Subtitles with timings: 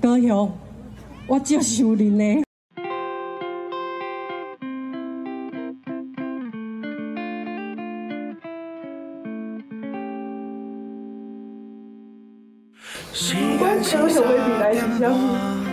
[0.00, 0.52] 高雄，
[1.26, 2.42] 我接受你呢。
[13.30, 15.12] 不管高雄的未来是啥物，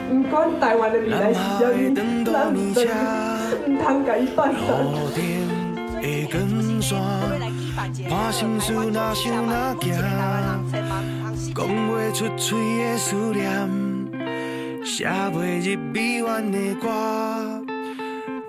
[0.10, 1.94] 不管台湾的未来是啥物，
[2.26, 2.82] 咱唔得，
[3.68, 4.60] 唔通甲伊放松。
[8.10, 9.86] 看心事哪想哪行，
[11.54, 13.95] 讲不出嘴的思念，
[14.86, 16.88] 写袂入鼻弯的歌。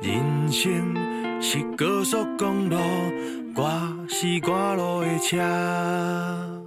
[0.03, 0.95] 人生
[1.41, 2.77] 是高速公路，
[3.55, 6.66] 我是赶路的车。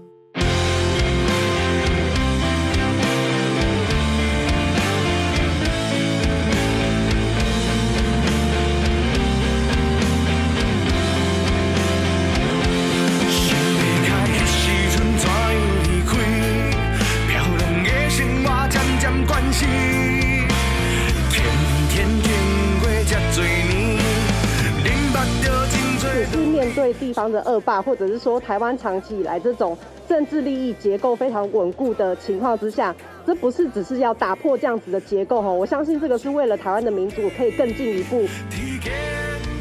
[26.75, 32.95] 对地方的恶霸，或者是说台湾长期以来这种政治利益结构非常稳固的情况之下，
[33.27, 38.25] 这不是只是要打破这样子的结构哈，我相信这个是为了台湾的民主可以更进一步。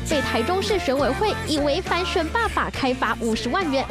[0.09, 3.85] 被台中市选委会以违反选罢法开罚五十万元。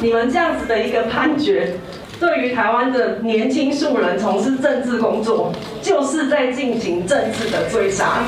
[0.00, 1.74] 你们这样子的一个判决，
[2.20, 8.22] 对于台湾的年轻素人从事政治工作，就是在进行政治的追杀。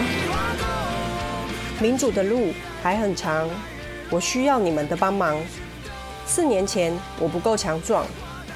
[1.78, 2.46] 民主的路
[2.82, 3.46] 还很长。
[4.10, 5.38] 我需要你们的帮忙。
[6.24, 8.06] 四年前我不够强壮，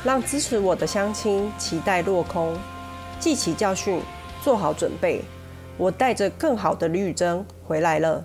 [0.02, 2.56] 让支持我的乡亲期待落空。
[3.20, 4.00] 记起教训，
[4.42, 5.20] 做好准备，
[5.76, 8.24] 我带着更好的李宇珍回来了。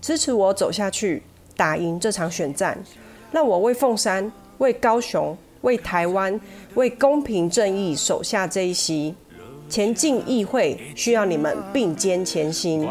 [0.00, 1.22] 支持我走下去，
[1.56, 2.82] 打赢这场选战。
[3.30, 6.38] 让我为凤山、为高雄、为台湾、
[6.74, 9.14] 为公平正义守下这一席。
[9.68, 12.86] 前进议会需要你们并肩前行。